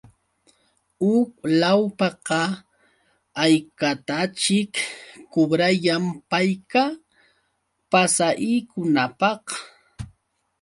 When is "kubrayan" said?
5.31-6.03